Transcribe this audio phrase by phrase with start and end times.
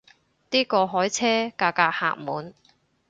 [0.49, 2.55] 啲過海車架架客滿